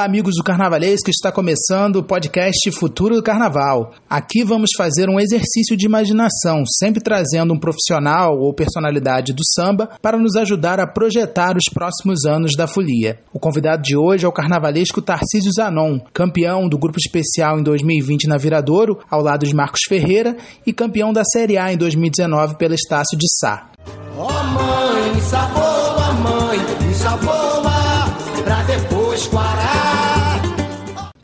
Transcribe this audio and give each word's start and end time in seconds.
Olá, 0.00 0.06
amigos 0.06 0.36
do 0.36 0.42
Carnavalesco, 0.42 1.10
está 1.10 1.30
começando 1.30 1.96
o 1.96 2.02
podcast 2.02 2.70
Futuro 2.70 3.16
do 3.16 3.22
Carnaval. 3.22 3.92
Aqui 4.08 4.42
vamos 4.42 4.70
fazer 4.74 5.10
um 5.10 5.20
exercício 5.20 5.76
de 5.76 5.84
imaginação, 5.84 6.62
sempre 6.64 7.02
trazendo 7.02 7.52
um 7.52 7.58
profissional 7.58 8.38
ou 8.38 8.54
personalidade 8.54 9.34
do 9.34 9.42
samba 9.44 9.90
para 10.00 10.16
nos 10.16 10.36
ajudar 10.36 10.80
a 10.80 10.86
projetar 10.86 11.54
os 11.54 11.64
próximos 11.70 12.24
anos 12.24 12.52
da 12.56 12.66
folia. 12.66 13.18
O 13.30 13.38
convidado 13.38 13.82
de 13.82 13.94
hoje 13.94 14.24
é 14.24 14.28
o 14.28 14.32
carnavalesco 14.32 15.02
Tarcísio 15.02 15.52
Zanon, 15.52 15.98
campeão 16.14 16.66
do 16.66 16.78
grupo 16.78 16.96
especial 16.98 17.60
em 17.60 17.62
2020 17.62 18.26
na 18.26 18.38
Viradouro, 18.38 19.00
ao 19.10 19.20
lado 19.20 19.44
de 19.44 19.54
Marcos 19.54 19.82
Ferreira, 19.86 20.34
e 20.66 20.72
campeão 20.72 21.12
da 21.12 21.24
Série 21.24 21.58
A 21.58 21.74
em 21.74 21.76
2019 21.76 22.56
pela 22.56 22.74
Estácio 22.74 23.18
de 23.18 23.26
Sá. 23.38 23.70
Oh, 24.16 24.22
mãe, 24.24 25.20
saboa, 25.20 26.12
mãe, 26.14 26.94
saboa, 26.94 28.42
pra 28.42 28.62
depois 28.62 29.26
quarar. 29.26 29.69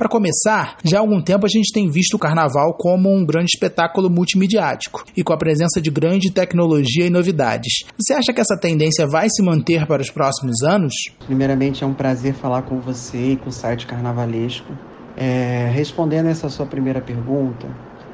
Para 0.06 0.12
começar, 0.12 0.76
já 0.84 0.98
há 0.98 1.00
algum 1.00 1.20
tempo 1.20 1.46
a 1.46 1.48
gente 1.48 1.72
tem 1.72 1.90
visto 1.90 2.14
o 2.14 2.18
carnaval 2.18 2.74
como 2.74 3.12
um 3.12 3.26
grande 3.26 3.50
espetáculo 3.52 4.08
multimediático 4.08 5.02
e 5.16 5.24
com 5.24 5.32
a 5.32 5.36
presença 5.36 5.80
de 5.80 5.90
grande 5.90 6.30
tecnologia 6.30 7.06
e 7.06 7.10
novidades. 7.10 7.80
Você 7.98 8.14
acha 8.14 8.32
que 8.32 8.40
essa 8.40 8.56
tendência 8.56 9.04
vai 9.04 9.28
se 9.28 9.42
manter 9.42 9.84
para 9.84 10.00
os 10.00 10.08
próximos 10.08 10.62
anos? 10.62 10.94
Primeiramente, 11.26 11.82
é 11.82 11.86
um 11.88 11.92
prazer 11.92 12.34
falar 12.34 12.62
com 12.62 12.78
você 12.78 13.32
e 13.32 13.36
com 13.36 13.48
o 13.48 13.52
site 13.52 13.84
Carnavalesco. 13.84 14.72
É, 15.16 15.68
respondendo 15.74 16.28
essa 16.28 16.48
sua 16.48 16.66
primeira 16.66 17.00
pergunta, 17.00 17.66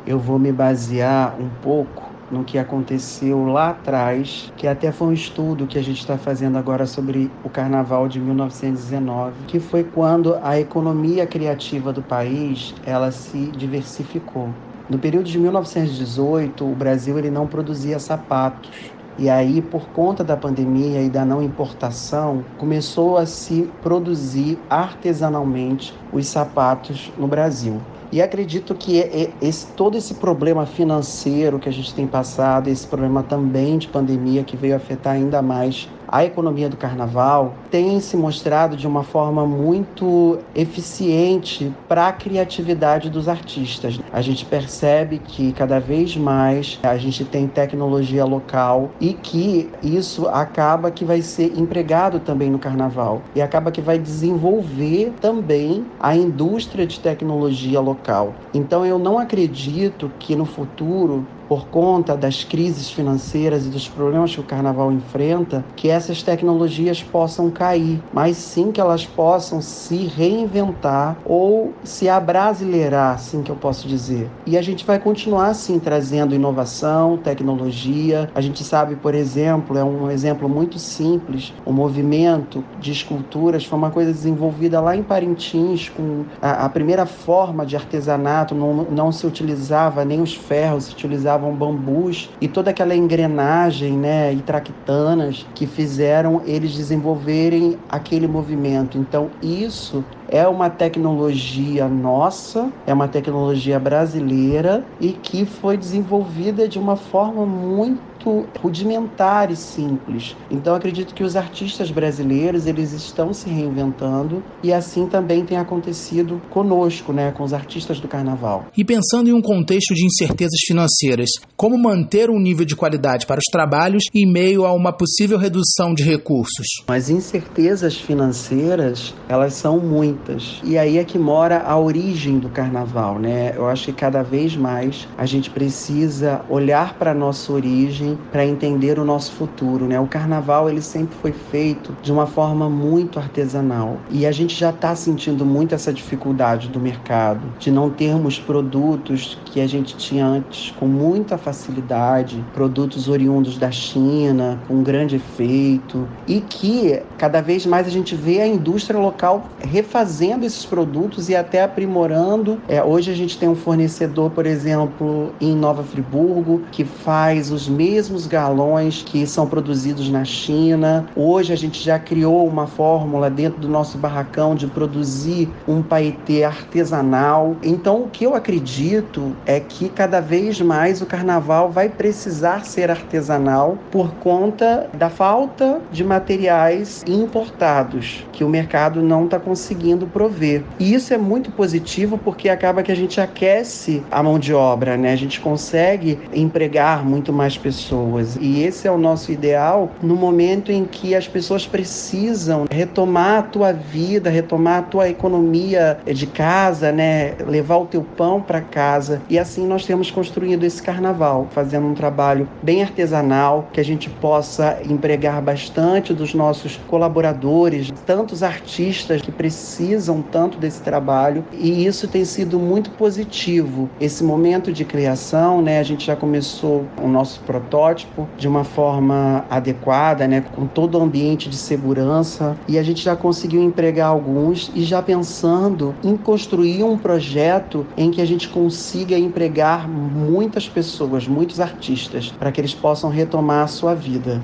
eu 0.06 0.18
vou 0.18 0.38
me 0.38 0.50
basear 0.50 1.38
um 1.38 1.50
pouco 1.60 2.11
no 2.32 2.44
que 2.44 2.56
aconteceu 2.56 3.44
lá 3.44 3.70
atrás, 3.70 4.50
que 4.56 4.66
até 4.66 4.90
foi 4.90 5.08
um 5.08 5.12
estudo 5.12 5.66
que 5.66 5.78
a 5.78 5.82
gente 5.82 5.98
está 5.98 6.16
fazendo 6.16 6.56
agora 6.56 6.86
sobre 6.86 7.30
o 7.44 7.50
Carnaval 7.50 8.08
de 8.08 8.18
1919, 8.18 9.44
que 9.46 9.60
foi 9.60 9.84
quando 9.84 10.38
a 10.42 10.58
economia 10.58 11.26
criativa 11.26 11.92
do 11.92 12.02
país 12.02 12.74
ela 12.82 13.12
se 13.12 13.52
diversificou. 13.52 14.48
No 14.88 14.98
período 14.98 15.28
de 15.28 15.38
1918, 15.38 16.64
o 16.64 16.74
Brasil 16.74 17.18
ele 17.18 17.30
não 17.30 17.46
produzia 17.46 17.98
sapatos. 17.98 18.94
E 19.18 19.28
aí, 19.28 19.60
por 19.60 19.90
conta 19.90 20.24
da 20.24 20.36
pandemia 20.36 21.02
e 21.02 21.10
da 21.10 21.24
não 21.24 21.42
importação, 21.42 22.44
começou 22.56 23.18
a 23.18 23.26
se 23.26 23.70
produzir 23.80 24.58
artesanalmente 24.70 25.94
os 26.10 26.28
sapatos 26.28 27.12
no 27.16 27.28
Brasil. 27.28 27.91
E 28.12 28.20
acredito 28.20 28.74
que 28.74 28.98
esse, 29.40 29.74
todo 29.74 29.96
esse 29.96 30.16
problema 30.16 30.66
financeiro 30.66 31.58
que 31.58 31.66
a 31.66 31.72
gente 31.72 31.94
tem 31.94 32.06
passado, 32.06 32.68
esse 32.68 32.86
problema 32.86 33.22
também 33.22 33.78
de 33.78 33.88
pandemia 33.88 34.44
que 34.44 34.54
veio 34.54 34.76
afetar 34.76 35.14
ainda 35.14 35.40
mais 35.40 35.88
a 36.12 36.26
economia 36.26 36.68
do 36.68 36.76
carnaval 36.76 37.54
tem 37.70 37.98
se 37.98 38.18
mostrado 38.18 38.76
de 38.76 38.86
uma 38.86 39.02
forma 39.02 39.46
muito 39.46 40.38
eficiente 40.54 41.72
para 41.88 42.08
a 42.08 42.12
criatividade 42.12 43.08
dos 43.08 43.28
artistas. 43.28 43.98
A 44.12 44.20
gente 44.20 44.44
percebe 44.44 45.18
que 45.18 45.52
cada 45.52 45.80
vez 45.80 46.14
mais 46.14 46.78
a 46.82 46.98
gente 46.98 47.24
tem 47.24 47.48
tecnologia 47.48 48.26
local 48.26 48.90
e 49.00 49.14
que 49.14 49.70
isso 49.82 50.28
acaba 50.28 50.90
que 50.90 51.02
vai 51.02 51.22
ser 51.22 51.58
empregado 51.58 52.20
também 52.20 52.50
no 52.50 52.58
carnaval 52.58 53.22
e 53.34 53.40
acaba 53.40 53.72
que 53.72 53.80
vai 53.80 53.98
desenvolver 53.98 55.14
também 55.18 55.86
a 55.98 56.14
indústria 56.14 56.86
de 56.86 57.00
tecnologia 57.00 57.80
local. 57.80 58.34
Então 58.52 58.84
eu 58.84 58.98
não 58.98 59.18
acredito 59.18 60.10
que 60.18 60.36
no 60.36 60.44
futuro 60.44 61.26
por 61.52 61.66
conta 61.66 62.16
das 62.16 62.44
crises 62.44 62.90
financeiras 62.90 63.66
e 63.66 63.68
dos 63.68 63.86
problemas 63.86 64.34
que 64.34 64.40
o 64.40 64.42
carnaval 64.42 64.90
enfrenta, 64.90 65.62
que 65.76 65.90
essas 65.90 66.22
tecnologias 66.22 67.02
possam 67.02 67.50
cair, 67.50 68.02
mas 68.10 68.38
sim 68.38 68.72
que 68.72 68.80
elas 68.80 69.04
possam 69.04 69.60
se 69.60 70.06
reinventar 70.06 71.18
ou 71.26 71.74
se 71.84 72.08
abrasileirar, 72.08 73.16
assim 73.16 73.42
que 73.42 73.50
eu 73.50 73.56
posso 73.56 73.86
dizer. 73.86 74.30
E 74.46 74.56
a 74.56 74.62
gente 74.62 74.86
vai 74.86 74.98
continuar 74.98 75.48
assim 75.48 75.78
trazendo 75.78 76.34
inovação, 76.34 77.18
tecnologia. 77.18 78.30
A 78.34 78.40
gente 78.40 78.64
sabe, 78.64 78.96
por 78.96 79.14
exemplo, 79.14 79.76
é 79.76 79.84
um 79.84 80.10
exemplo 80.10 80.48
muito 80.48 80.78
simples, 80.78 81.52
o 81.66 81.72
movimento 81.72 82.64
de 82.80 82.92
esculturas 82.92 83.66
foi 83.66 83.78
uma 83.78 83.90
coisa 83.90 84.10
desenvolvida 84.10 84.80
lá 84.80 84.96
em 84.96 85.02
Parintins 85.02 85.90
com 85.90 86.24
a, 86.40 86.64
a 86.64 86.68
primeira 86.70 87.04
forma 87.04 87.66
de 87.66 87.76
artesanato, 87.76 88.54
não, 88.54 88.72
não 88.84 89.12
se 89.12 89.26
utilizava 89.26 90.02
nem 90.02 90.22
os 90.22 90.34
ferros, 90.34 90.84
se 90.84 90.92
utilizava 90.94 91.41
usavam 91.42 91.54
bambus 91.56 92.30
e 92.40 92.46
toda 92.46 92.70
aquela 92.70 92.94
engrenagem, 92.94 93.98
né, 93.98 94.32
e 94.32 94.40
traquitanas 94.42 95.46
que 95.54 95.66
fizeram 95.66 96.42
eles 96.44 96.72
desenvolverem 96.74 97.78
aquele 97.88 98.26
movimento. 98.26 98.96
Então, 98.96 99.30
isso 99.42 100.04
é 100.28 100.46
uma 100.46 100.70
tecnologia 100.70 101.88
nossa, 101.88 102.72
é 102.86 102.94
uma 102.94 103.08
tecnologia 103.08 103.78
brasileira 103.78 104.86
e 105.00 105.12
que 105.12 105.44
foi 105.44 105.76
desenvolvida 105.76 106.68
de 106.68 106.78
uma 106.78 106.96
forma 106.96 107.44
muito 107.44 108.11
muito 108.24 108.46
rudimentar 108.60 109.50
e 109.50 109.56
simples. 109.56 110.36
Então 110.50 110.74
acredito 110.74 111.14
que 111.14 111.24
os 111.24 111.36
artistas 111.36 111.90
brasileiros 111.90 112.66
eles 112.66 112.92
estão 112.92 113.32
se 113.32 113.48
reinventando 113.48 114.42
e 114.62 114.72
assim 114.72 115.06
também 115.06 115.44
tem 115.44 115.58
acontecido 115.58 116.40
conosco, 116.50 117.12
né, 117.12 117.32
com 117.32 117.42
os 117.42 117.52
artistas 117.52 117.98
do 118.00 118.08
carnaval. 118.08 118.66
E 118.76 118.84
pensando 118.84 119.28
em 119.28 119.32
um 119.32 119.42
contexto 119.42 119.94
de 119.94 120.04
incertezas 120.04 120.60
financeiras, 120.66 121.30
como 121.56 121.76
manter 121.76 122.30
um 122.30 122.38
nível 122.38 122.64
de 122.64 122.76
qualidade 122.76 123.26
para 123.26 123.38
os 123.38 123.50
trabalhos 123.50 124.04
em 124.14 124.30
meio 124.30 124.64
a 124.64 124.72
uma 124.72 124.92
possível 124.92 125.38
redução 125.38 125.94
de 125.94 126.02
recursos? 126.02 126.66
As 126.88 127.08
incertezas 127.08 127.96
financeiras, 127.96 129.14
elas 129.28 129.54
são 129.54 129.78
muitas. 129.78 130.60
E 130.64 130.78
aí 130.78 130.98
é 130.98 131.04
que 131.04 131.18
mora 131.18 131.62
a 131.62 131.78
origem 131.78 132.38
do 132.38 132.48
carnaval, 132.48 133.18
né? 133.18 133.52
Eu 133.56 133.66
acho 133.66 133.86
que 133.86 133.92
cada 133.92 134.22
vez 134.22 134.56
mais 134.56 135.06
a 135.16 135.26
gente 135.26 135.50
precisa 135.50 136.44
olhar 136.48 136.98
para 136.98 137.12
a 137.12 137.14
nossa 137.14 137.52
origem 137.52 138.11
para 138.30 138.44
entender 138.44 138.98
o 138.98 139.04
nosso 139.04 139.32
futuro, 139.32 139.86
né? 139.86 139.98
O 140.00 140.06
carnaval 140.06 140.68
ele 140.68 140.82
sempre 140.82 141.14
foi 141.20 141.32
feito 141.32 141.96
de 142.02 142.12
uma 142.12 142.26
forma 142.26 142.68
muito 142.68 143.18
artesanal 143.18 143.98
e 144.10 144.26
a 144.26 144.32
gente 144.32 144.54
já 144.54 144.70
está 144.70 144.94
sentindo 144.94 145.44
muito 145.44 145.74
essa 145.74 145.92
dificuldade 145.92 146.68
do 146.68 146.80
mercado 146.80 147.40
de 147.58 147.70
não 147.70 147.90
termos 147.90 148.38
produtos 148.38 149.38
que 149.46 149.60
a 149.60 149.66
gente 149.66 149.96
tinha 149.96 150.26
antes 150.26 150.72
com 150.78 150.86
muita 150.86 151.38
facilidade, 151.38 152.44
produtos 152.52 153.08
oriundos 153.08 153.58
da 153.58 153.70
China 153.70 154.60
com 154.68 154.82
grande 154.82 155.16
efeito 155.16 156.08
e 156.26 156.40
que 156.40 157.00
cada 157.18 157.40
vez 157.40 157.66
mais 157.66 157.86
a 157.86 157.90
gente 157.90 158.14
vê 158.14 158.40
a 158.40 158.46
indústria 158.46 158.98
local 158.98 159.48
refazendo 159.60 160.44
esses 160.44 160.64
produtos 160.64 161.28
e 161.28 161.36
até 161.36 161.62
aprimorando. 161.62 162.60
É, 162.68 162.82
hoje 162.82 163.10
a 163.10 163.14
gente 163.14 163.38
tem 163.38 163.48
um 163.48 163.54
fornecedor, 163.54 164.30
por 164.30 164.46
exemplo, 164.46 165.32
em 165.40 165.54
Nova 165.54 165.82
Friburgo 165.82 166.62
que 166.70 166.84
faz 166.84 167.50
os 167.50 167.68
mesmos 167.68 168.01
mesmos 168.02 168.26
galões 168.26 169.00
que 169.00 169.24
são 169.28 169.46
produzidos 169.46 170.08
na 170.08 170.24
China. 170.24 171.06
Hoje 171.14 171.52
a 171.52 171.56
gente 171.56 171.80
já 171.80 172.00
criou 172.00 172.48
uma 172.48 172.66
fórmula 172.66 173.30
dentro 173.30 173.60
do 173.60 173.68
nosso 173.68 173.96
barracão 173.96 174.56
de 174.56 174.66
produzir 174.66 175.48
um 175.68 175.80
paetê 175.80 176.42
artesanal. 176.42 177.54
Então, 177.62 178.02
o 178.02 178.08
que 178.08 178.24
eu 178.24 178.34
acredito 178.34 179.36
é 179.46 179.60
que 179.60 179.88
cada 179.88 180.18
vez 180.18 180.60
mais 180.60 181.00
o 181.00 181.06
carnaval 181.06 181.70
vai 181.70 181.88
precisar 181.88 182.64
ser 182.64 182.90
artesanal 182.90 183.78
por 183.92 184.12
conta 184.14 184.90
da 184.92 185.08
falta 185.08 185.80
de 185.92 186.02
materiais 186.02 187.04
importados 187.06 188.26
que 188.32 188.42
o 188.42 188.48
mercado 188.48 189.00
não 189.00 189.26
está 189.26 189.38
conseguindo 189.38 190.08
prover. 190.08 190.64
E 190.80 190.92
isso 190.92 191.14
é 191.14 191.18
muito 191.18 191.52
positivo 191.52 192.18
porque 192.18 192.48
acaba 192.48 192.82
que 192.82 192.90
a 192.90 192.96
gente 192.96 193.20
aquece 193.20 194.02
a 194.10 194.20
mão 194.24 194.40
de 194.40 194.52
obra, 194.52 194.96
né? 194.96 195.12
A 195.12 195.16
gente 195.16 195.40
consegue 195.40 196.18
empregar 196.34 197.04
muito 197.04 197.32
mais 197.32 197.56
pessoas 197.56 197.91
pessoas. 197.92 198.38
E 198.40 198.62
esse 198.62 198.88
é 198.88 198.90
o 198.90 198.96
nosso 198.96 199.30
ideal 199.30 199.90
no 200.02 200.16
momento 200.16 200.72
em 200.72 200.84
que 200.84 201.14
as 201.14 201.28
pessoas 201.28 201.66
precisam 201.66 202.64
retomar 202.70 203.38
a 203.38 203.42
tua 203.42 203.72
vida, 203.72 204.30
retomar 204.30 204.78
a 204.78 204.82
tua 204.82 205.08
economia 205.08 205.98
de 206.06 206.26
casa, 206.26 206.90
né? 206.90 207.34
Levar 207.46 207.76
o 207.76 207.86
teu 207.86 208.02
pão 208.02 208.40
para 208.40 208.60
casa. 208.60 209.20
E 209.28 209.38
assim 209.38 209.66
nós 209.66 209.84
temos 209.84 210.10
construído 210.10 210.64
esse 210.64 210.82
carnaval, 210.82 211.46
fazendo 211.50 211.86
um 211.86 211.94
trabalho 211.94 212.48
bem 212.62 212.82
artesanal, 212.82 213.68
que 213.72 213.80
a 213.80 213.84
gente 213.84 214.08
possa 214.08 214.78
empregar 214.88 215.42
bastante 215.42 216.14
dos 216.14 216.32
nossos 216.32 216.80
colaboradores, 216.88 217.92
tantos 218.06 218.42
artistas 218.42 219.20
que 219.20 219.30
precisam 219.30 220.22
tanto 220.22 220.58
desse 220.58 220.80
trabalho. 220.80 221.44
E 221.52 221.84
isso 221.84 222.08
tem 222.08 222.24
sido 222.24 222.58
muito 222.58 222.90
positivo. 222.92 223.90
Esse 224.00 224.24
momento 224.24 224.72
de 224.72 224.84
criação, 224.84 225.60
né? 225.60 225.78
A 225.78 225.82
gente 225.82 226.06
já 226.06 226.16
começou 226.16 226.86
o 227.02 227.06
nosso 227.06 227.40
protótipo 227.40 227.81
protótipo 227.82 228.28
de 228.38 228.46
uma 228.46 228.62
forma 228.62 229.44
adequada, 229.50 230.28
né, 230.28 230.44
com 230.54 230.66
todo 230.66 230.98
o 230.98 231.02
ambiente 231.02 231.48
de 231.48 231.56
segurança. 231.56 232.56
E 232.68 232.78
a 232.78 232.82
gente 232.82 233.02
já 233.02 233.16
conseguiu 233.16 233.60
empregar 233.62 234.08
alguns 234.08 234.70
e 234.74 234.84
já 234.84 235.02
pensando 235.02 235.94
em 236.02 236.16
construir 236.16 236.84
um 236.84 236.96
projeto 236.96 237.84
em 237.96 238.10
que 238.10 238.20
a 238.20 238.24
gente 238.24 238.48
consiga 238.48 239.18
empregar 239.18 239.88
muitas 239.88 240.68
pessoas, 240.68 241.26
muitos 241.26 241.58
artistas, 241.58 242.32
para 242.38 242.52
que 242.52 242.60
eles 242.60 242.74
possam 242.74 243.10
retomar 243.10 243.64
a 243.64 243.66
sua 243.66 243.94
vida. 243.94 244.40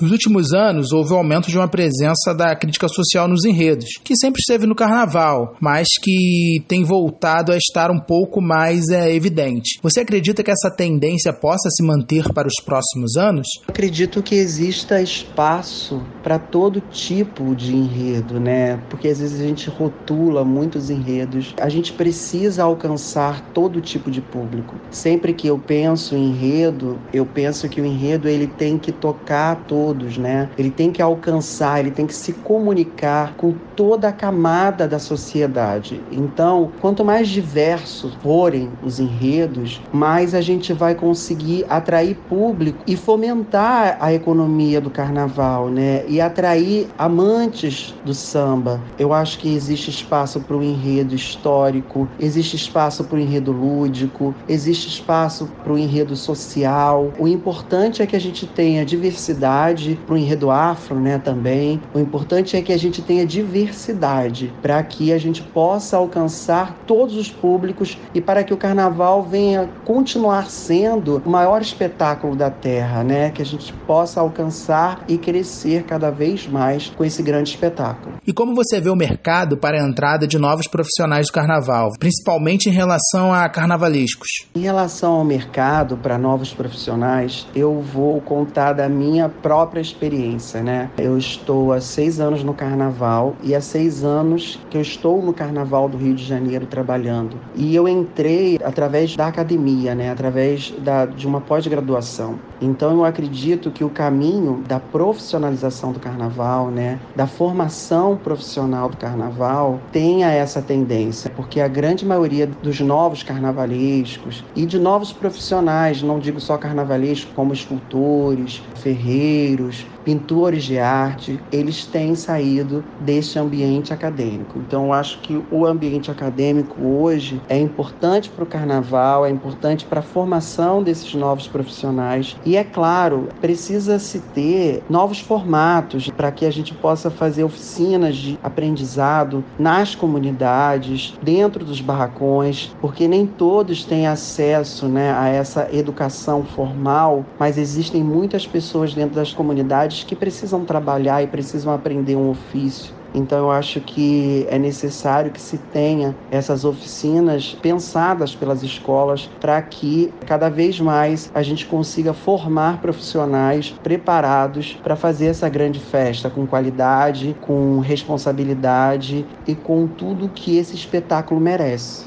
Nos 0.00 0.12
últimos 0.12 0.52
anos, 0.52 0.92
houve 0.92 1.12
o 1.12 1.16
um 1.16 1.18
aumento 1.18 1.48
de 1.48 1.58
uma 1.58 1.66
presença 1.66 2.32
da 2.32 2.54
crítica 2.54 2.86
social 2.86 3.26
nos 3.26 3.44
enredos, 3.44 3.88
que 4.04 4.16
sempre 4.16 4.38
esteve 4.40 4.64
no 4.64 4.74
carnaval, 4.74 5.56
mas 5.60 5.88
que 6.00 6.62
tem 6.68 6.84
voltado 6.84 7.50
a 7.50 7.56
estar 7.56 7.90
um 7.90 7.98
pouco 7.98 8.40
mais 8.40 8.88
é, 8.90 9.12
evidente. 9.12 9.80
Você 9.82 10.00
acredita 10.00 10.44
que 10.44 10.52
essa 10.52 10.70
tendência 10.70 11.32
possa 11.32 11.68
se 11.70 11.84
manter 11.84 12.32
para 12.32 12.46
os 12.46 12.54
próximos 12.64 13.16
anos? 13.16 13.48
Acredito 13.66 14.22
que 14.22 14.36
exista 14.36 15.02
espaço 15.02 16.00
para 16.22 16.38
todo 16.38 16.80
tipo 16.80 17.54
de 17.56 17.74
enredo, 17.74 18.38
né? 18.38 18.76
Porque 18.88 19.08
às 19.08 19.18
vezes 19.18 19.40
a 19.40 19.44
gente 19.44 19.68
rotula 19.68 20.44
muitos 20.44 20.90
enredos. 20.90 21.54
A 21.60 21.68
gente 21.68 21.92
precisa 21.92 22.62
alcançar 22.62 23.50
todo 23.52 23.80
tipo 23.80 24.12
de 24.12 24.20
público. 24.20 24.76
Sempre 24.92 25.32
que 25.32 25.48
eu 25.48 25.58
penso 25.58 26.14
em 26.14 26.28
enredo, 26.28 27.00
eu 27.12 27.26
penso 27.26 27.68
que 27.68 27.80
o 27.80 27.84
enredo 27.84 28.28
ele 28.28 28.46
tem 28.46 28.78
que 28.78 28.92
tocar 28.92 29.52
a 29.52 29.56
todos, 29.88 30.18
né? 30.18 30.50
Ele 30.58 30.70
tem 30.70 30.92
que 30.92 31.00
alcançar, 31.00 31.80
ele 31.80 31.90
tem 31.90 32.06
que 32.06 32.14
se 32.14 32.32
comunicar 32.32 33.34
com 33.36 33.54
toda 33.74 34.08
a 34.08 34.12
camada 34.12 34.86
da 34.86 34.98
sociedade. 34.98 36.00
Então, 36.12 36.70
quanto 36.80 37.04
mais 37.04 37.28
diversos 37.28 38.14
forem 38.22 38.68
os 38.82 39.00
enredos, 39.00 39.80
mais 39.92 40.34
a 40.34 40.40
gente 40.40 40.72
vai 40.72 40.94
conseguir 40.94 41.64
atrair 41.70 42.16
público 42.28 42.78
e 42.86 42.96
fomentar 42.96 43.96
a 44.00 44.12
economia 44.12 44.80
do 44.80 44.90
carnaval, 44.90 45.70
né? 45.70 46.04
E 46.06 46.20
atrair 46.20 46.88
amantes 46.98 47.94
do 48.04 48.12
samba. 48.12 48.80
Eu 48.98 49.12
acho 49.12 49.38
que 49.38 49.54
existe 49.54 49.90
espaço 49.90 50.40
para 50.40 50.56
o 50.56 50.62
enredo 50.62 51.14
histórico, 51.14 52.08
existe 52.20 52.56
espaço 52.56 53.04
para 53.04 53.16
o 53.16 53.20
enredo 53.20 53.52
lúdico, 53.52 54.34
existe 54.48 54.88
espaço 54.88 55.48
para 55.62 55.72
o 55.72 55.78
enredo 55.78 56.14
social. 56.14 57.12
O 57.18 57.26
importante 57.26 58.02
é 58.02 58.06
que 58.06 58.16
a 58.16 58.20
gente 58.20 58.46
tenha 58.46 58.84
diversidade 58.84 59.77
para 60.06 60.14
o 60.14 60.18
enredo 60.18 60.50
afro, 60.50 60.98
né, 60.98 61.18
também. 61.18 61.80
O 61.94 61.98
importante 61.98 62.56
é 62.56 62.62
que 62.62 62.72
a 62.72 62.78
gente 62.78 63.02
tenha 63.02 63.26
diversidade 63.26 64.52
para 64.62 64.82
que 64.82 65.12
a 65.12 65.18
gente 65.18 65.42
possa 65.42 65.96
alcançar 65.96 66.76
todos 66.86 67.16
os 67.16 67.30
públicos 67.30 67.98
e 68.14 68.20
para 68.20 68.42
que 68.42 68.52
o 68.52 68.56
carnaval 68.56 69.22
venha 69.22 69.68
continuar 69.84 70.50
sendo 70.50 71.22
o 71.24 71.30
maior 71.30 71.60
espetáculo 71.60 72.34
da 72.34 72.50
Terra, 72.50 73.04
né, 73.04 73.30
que 73.30 73.42
a 73.42 73.46
gente 73.46 73.72
possa 73.86 74.20
alcançar 74.20 75.04
e 75.08 75.18
crescer 75.18 75.84
cada 75.84 76.10
vez 76.10 76.46
mais 76.46 76.88
com 76.90 77.04
esse 77.04 77.22
grande 77.22 77.50
espetáculo. 77.50 78.16
E 78.26 78.32
como 78.32 78.54
você 78.54 78.80
vê 78.80 78.90
o 78.90 78.96
mercado 78.96 79.56
para 79.56 79.80
a 79.80 79.86
entrada 79.86 80.26
de 80.26 80.38
novos 80.38 80.66
profissionais 80.66 81.26
do 81.26 81.32
carnaval, 81.32 81.90
principalmente 81.98 82.68
em 82.68 82.72
relação 82.72 83.32
a 83.32 83.48
carnavalescos? 83.48 84.28
Em 84.54 84.60
relação 84.60 85.14
ao 85.14 85.24
mercado 85.24 85.96
para 85.96 86.18
novos 86.18 86.52
profissionais, 86.52 87.46
eu 87.54 87.80
vou 87.80 88.20
contar 88.20 88.72
da 88.72 88.88
minha 88.88 89.28
própria 89.28 89.67
experiência, 89.76 90.62
né? 90.62 90.90
Eu 90.98 91.18
estou 91.18 91.72
há 91.72 91.80
seis 91.80 92.20
anos 92.20 92.42
no 92.42 92.54
carnaval 92.54 93.36
e 93.42 93.54
há 93.54 93.60
seis 93.60 94.04
anos 94.04 94.58
que 94.70 94.76
eu 94.76 94.80
estou 94.80 95.22
no 95.22 95.32
carnaval 95.32 95.88
do 95.88 95.98
Rio 95.98 96.14
de 96.14 96.24
Janeiro 96.24 96.66
trabalhando. 96.66 97.36
E 97.54 97.74
eu 97.74 97.88
entrei 97.88 98.58
através 98.64 99.16
da 99.16 99.26
academia, 99.26 99.94
né? 99.94 100.10
Através 100.10 100.70
da, 100.78 101.06
de 101.06 101.26
uma 101.26 101.40
pós-graduação. 101.40 102.38
Então 102.60 102.92
eu 102.92 103.04
acredito 103.04 103.70
que 103.70 103.84
o 103.84 103.90
caminho 103.90 104.62
da 104.66 104.80
profissionalização 104.80 105.92
do 105.92 106.00
carnaval, 106.00 106.70
né? 106.70 106.98
Da 107.14 107.26
formação 107.26 108.16
profissional 108.16 108.88
do 108.88 108.96
carnaval 108.96 109.80
tenha 109.92 110.30
essa 110.30 110.60
tendência, 110.60 111.30
porque 111.30 111.60
a 111.60 111.68
grande 111.68 112.04
maioria 112.04 112.46
dos 112.46 112.80
novos 112.80 113.22
carnavalescos 113.22 114.44
e 114.54 114.66
de 114.66 114.78
novos 114.78 115.12
profissionais, 115.12 116.02
não 116.02 116.18
digo 116.18 116.40
só 116.40 116.56
carnavalescos, 116.58 117.32
como 117.34 117.52
escultores, 117.52 118.62
ferreiros, 118.76 119.86
pintores 120.04 120.64
de 120.64 120.78
arte, 120.78 121.40
eles 121.52 121.84
têm 121.84 122.14
saído 122.14 122.84
desse 123.00 123.38
ambiente 123.38 123.92
acadêmico. 123.92 124.58
Então, 124.58 124.86
eu 124.86 124.92
acho 124.92 125.20
que 125.20 125.40
o 125.50 125.66
ambiente 125.66 126.10
acadêmico 126.10 126.74
hoje 126.82 127.40
é 127.48 127.58
importante 127.58 128.30
para 128.30 128.44
o 128.44 128.46
carnaval, 128.46 129.26
é 129.26 129.30
importante 129.30 129.84
para 129.84 130.00
a 130.00 130.02
formação 130.02 130.82
desses 130.82 131.14
novos 131.14 131.46
profissionais. 131.46 132.36
E, 132.44 132.56
é 132.56 132.64
claro, 132.64 133.28
precisa-se 133.40 134.20
ter 134.20 134.82
novos 134.88 135.20
formatos 135.20 136.10
para 136.10 136.30
que 136.32 136.44
a 136.44 136.50
gente 136.50 136.74
possa 136.74 137.10
fazer 137.10 137.44
oficinas 137.44 138.16
de 138.16 138.38
aprendizado 138.42 139.44
nas 139.58 139.94
comunidades, 139.94 141.14
dentro 141.22 141.64
dos 141.64 141.80
barracões, 141.80 142.74
porque 142.80 143.08
nem 143.08 143.26
todos 143.26 143.84
têm 143.84 144.06
acesso 144.06 144.88
né, 144.88 145.12
a 145.12 145.28
essa 145.28 145.68
educação 145.72 146.44
formal, 146.44 147.24
mas 147.38 147.58
existem 147.58 148.02
muitas 148.02 148.46
pessoas 148.46 148.94
dentro 148.94 149.14
das 149.14 149.32
comunidades 149.32 149.87
que 149.88 150.14
precisam 150.14 150.64
trabalhar 150.64 151.22
e 151.22 151.26
precisam 151.26 151.72
aprender 151.72 152.16
um 152.16 152.30
ofício. 152.30 152.98
Então 153.14 153.38
eu 153.38 153.50
acho 153.50 153.80
que 153.80 154.46
é 154.50 154.58
necessário 154.58 155.30
que 155.30 155.40
se 155.40 155.58
tenha 155.58 156.14
essas 156.30 156.64
oficinas 156.64 157.56
pensadas 157.60 158.34
pelas 158.34 158.62
escolas 158.62 159.28
para 159.40 159.60
que 159.62 160.12
cada 160.26 160.48
vez 160.48 160.78
mais 160.78 161.30
a 161.34 161.42
gente 161.42 161.66
consiga 161.66 162.12
formar 162.12 162.80
profissionais 162.80 163.74
preparados 163.82 164.78
para 164.82 164.94
fazer 164.94 165.26
essa 165.26 165.48
grande 165.48 165.80
festa 165.80 166.28
com 166.28 166.46
qualidade, 166.46 167.34
com 167.40 167.80
responsabilidade 167.80 169.24
e 169.46 169.54
com 169.54 169.86
tudo 169.86 170.28
que 170.28 170.58
esse 170.58 170.74
espetáculo 170.74 171.40
merece. 171.40 172.06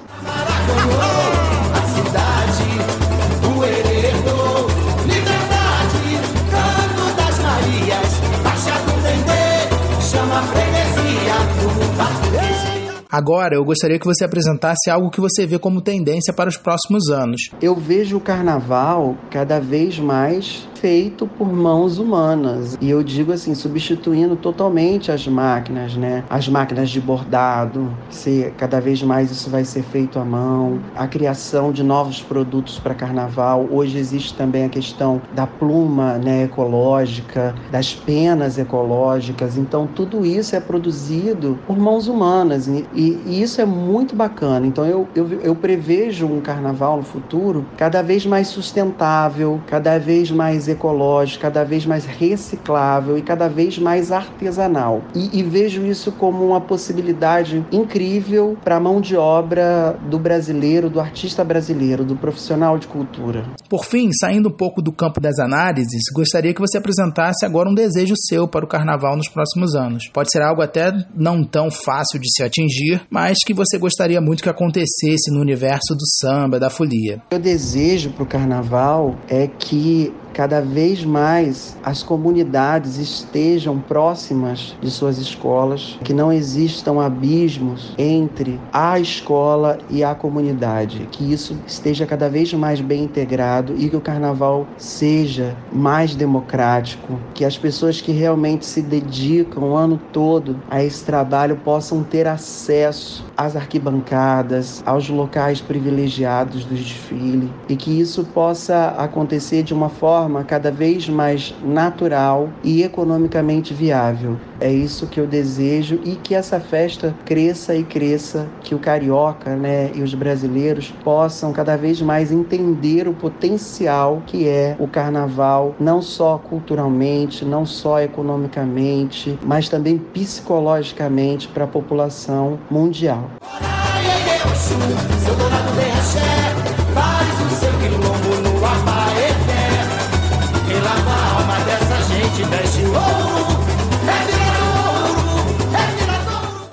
Agora, 13.12 13.56
eu 13.56 13.66
gostaria 13.66 14.00
que 14.00 14.06
você 14.06 14.24
apresentasse 14.24 14.90
algo 14.90 15.10
que 15.10 15.19
você 15.19 15.46
vê 15.46 15.60
como 15.60 15.81
tendência 15.81 16.34
para 16.34 16.48
os 16.48 16.56
próximos 16.56 17.10
anos. 17.10 17.42
Eu 17.62 17.75
vejo 17.75 18.16
o 18.16 18.22
carnaval 18.22 19.18
cada 19.30 19.60
vez 19.60 20.00
mais 20.00 20.66
feito 20.75 21.28
por 21.28 21.52
mãos 21.54 22.00
humanas. 22.00 22.75
E 22.81 22.90
eu 22.90 23.04
digo 23.04 23.31
assim, 23.31 23.54
substituindo 23.54 24.36
totalmente 24.36 25.12
as 25.12 25.28
máquinas, 25.28 25.96
né? 25.96 26.24
As 26.28 26.48
máquinas 26.48 26.89
de 26.89 27.00
bordado, 27.00 27.94
se 28.10 28.51
cada 28.58 28.80
vez 28.80 29.03
mais 29.03 29.30
isso 29.30 29.50
vai 29.50 29.63
ser 29.63 29.84
feito 29.84 30.18
à 30.18 30.25
mão, 30.25 30.80
a 30.96 31.06
criação 31.06 31.72
de 31.72 31.84
novos 31.84 32.22
produtos 32.22 32.80
para 32.80 32.96
carnaval. 32.96 33.68
Hoje 33.70 33.98
existe 34.00 34.34
também 34.34 34.63
a 34.63 34.70
questão 34.70 35.22
da 35.36 35.46
pluma, 35.46 36.18
né, 36.18 36.46
ecológica, 36.46 37.53
das 37.70 37.94
penas 37.94 38.58
ecológicas. 38.58 39.58
Então 39.58 39.86
tudo 39.86 40.25
isso 40.25 40.56
é 40.56 40.60
produzido 40.60 41.60
por 41.68 41.77
mãos 41.77 42.08
humanas 42.08 42.68
e, 42.68 42.88
e 43.25 43.41
isso 43.41 43.62
é 43.62 43.65
muito 43.65 44.15
bacana. 44.15 44.65
Então 44.65 44.86
eu, 44.86 45.08
eu, 45.15 45.41
eu 45.41 45.55
prevejo 45.55 46.25
um 46.25 46.41
carnaval 46.41 46.98
no 46.98 47.03
futuro 47.03 47.65
cada 47.77 48.01
vez 48.01 48.25
mais 48.25 48.48
sustentável, 48.48 49.62
cada 49.67 49.98
vez 49.98 50.31
mais 50.31 50.67
ecológico, 50.67 51.41
cada 51.41 51.63
vez 51.63 51.86
mais 51.86 52.05
reciclável 52.05 53.17
e 53.17 53.22
cada 53.22 53.48
vez 53.48 53.77
mais 53.77 54.12
artesanal. 54.12 55.01
E, 55.15 55.39
e 55.39 55.43
vejo 55.43 55.86
isso 55.86 56.12
como 56.12 56.46
uma 56.46 56.62
possibilidade 56.62 57.65
incrível 57.72 58.58
para 58.63 58.77
a 58.77 58.79
mão 58.79 59.01
de 59.01 59.15
obra 59.15 59.98
do 60.10 60.20
brasileiro, 60.20 60.89
do 60.89 61.00
artista 61.00 61.43
brasileiro, 61.43 62.03
do 62.03 62.15
profissional 62.15 62.77
de 62.77 62.88
cultura. 62.88 63.43
Por 63.70 63.86
fim, 63.86 64.12
saindo 64.12 64.50
um 64.50 64.55
pouco 64.55 64.81
do 64.81 64.91
campo 64.91 65.20
das 65.20 65.39
análises, 65.39 66.03
gostaria 66.13 66.53
que 66.53 66.60
você 66.60 66.77
apresentasse 66.77 67.46
agora 67.46 67.70
um 67.70 67.74
desejo 67.74 68.13
seu 68.17 68.48
para 68.48 68.65
o 68.65 68.67
carnaval 68.67 69.15
nos 69.15 69.29
próximos 69.29 69.75
anos. 69.75 70.10
Pode 70.13 70.29
ser 70.31 70.41
algo 70.41 70.62
até 70.62 70.91
não 71.15 71.43
tão 71.43 71.70
fácil 71.72 72.20
de 72.20 72.27
se 72.34 72.43
atingir, 72.43 72.90
mas 73.10 73.38
que 73.45 73.53
você 73.53 73.77
gostaria 73.77 74.21
muito 74.21 74.43
que 74.43 74.50
acontecesse 74.50 75.31
no 75.31 75.41
universo 75.41 75.95
do 75.95 76.07
samba, 76.19 76.60
da 76.60 76.69
folia. 76.69 77.21
O 77.33 77.39
desejo 77.39 78.12
para 78.12 78.24
o 78.24 78.27
carnaval 78.27 79.15
é 79.29 79.48
que 79.48 80.13
cada 80.34 80.62
vez 80.62 81.04
mais 81.04 81.76
as 81.84 82.04
comunidades 82.04 82.98
estejam 82.98 83.80
próximas 83.80 84.76
de 84.82 84.90
suas 84.90 85.18
escolas, 85.18 85.98
que 86.04 86.14
não 86.14 86.32
existam 86.32 87.02
abismos 87.02 87.94
entre 87.98 88.60
a 88.72 89.00
escola 89.00 89.78
e 89.90 90.04
a 90.04 90.16
comunidade, 90.16 91.08
que 91.12 91.32
isso 91.32 91.56
esteja 91.68 92.06
cada 92.06 92.30
vez 92.30 92.54
mais 92.54 92.82
bem 92.82 93.04
integrado 93.04 93.74
e 93.78 93.90
que 93.90 93.96
o 93.96 94.02
carnaval 94.02 94.68
seja 94.78 95.56
mais 95.72 96.16
democrático, 96.16 97.20
que 97.34 97.46
as 97.46 97.58
pessoas 97.58 98.02
que 98.02 98.12
realmente 98.12 98.66
se 98.66 98.82
dedicam 98.82 99.64
o 99.64 99.76
ano 99.76 100.00
todo 100.12 100.58
a 100.70 100.84
esse 100.84 101.04
trabalho 101.04 101.58
possam 101.58 102.04
ter 102.04 102.28
acesso 102.28 103.24
às 103.41 103.55
arquibancadas, 103.55 104.83
aos 104.86 105.10
locais 105.10 105.62
privilegiados 105.62 106.65
do 106.65 106.75
desfile 106.75 107.51
e 107.67 107.75
que 107.75 108.00
isso 108.00 108.25
possa 108.25 108.89
acontecer 108.98 109.63
de 109.63 109.74
uma 109.74 109.89
forma 109.89 110.43
cada 110.43 110.71
vez 110.71 111.10
mais 111.10 111.53
natural 111.63 112.50
e 112.63 112.83
economicamente 112.83 113.74
viável. 113.74 114.38
É 114.60 114.71
isso 114.71 115.07
que 115.07 115.19
eu 115.19 115.25
desejo 115.25 116.00
e 116.03 116.15
que 116.15 116.36
essa 116.36 116.60
festa 116.60 117.15
cresça 117.25 117.75
e 117.75 117.83
cresça, 117.83 118.48
que 118.62 118.75
o 118.75 118.79
carioca, 118.79 119.55
né, 119.55 119.91
e 119.95 120.03
os 120.03 120.13
brasileiros 120.13 120.93
possam 121.03 121.51
cada 121.51 121.75
vez 121.75 122.01
mais 122.01 122.31
entender 122.31 123.07
o 123.07 123.13
potencial 123.13 124.21
que 124.27 124.48
é 124.48 124.75
o 124.77 124.88
carnaval, 124.88 125.75
não 125.79 126.01
só 126.01 126.38
culturalmente, 126.38 127.43
não 127.43 127.65
só 127.65 128.00
economicamente, 128.00 129.38
mas 129.43 129.67
também 129.67 129.98
psicologicamente 129.98 131.48
para 131.48 131.63
a 131.63 131.67
população 131.67 132.60
mundial. 132.69 133.31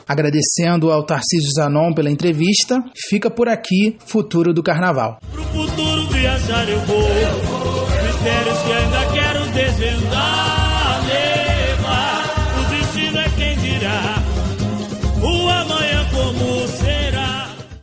Agradecendo 0.08 0.90
ao 0.90 1.04
Tarcísio 1.04 1.52
Zanon 1.54 1.92
pela 1.92 2.10
entrevista, 2.10 2.82
fica 3.08 3.30
por 3.30 3.48
aqui 3.48 3.98
Futuro 4.04 4.52
do 4.52 4.62
Carnaval. 4.62 5.18
Pro 5.30 5.44
futuro 5.44 6.08
viajar 6.08 6.68
eu 6.68 6.80
vou, 6.80 7.08
mistérios 8.04 8.58
que 8.62 8.72
ainda 8.72 9.06
quero 9.12 9.46
desvendar. 9.52 10.57